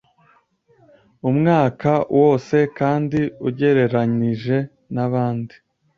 umwaka 1.29 1.91
wose 2.19 2.57
kandi 2.77 3.19
ugereranije 3.47 4.57
nabandi 4.93 5.55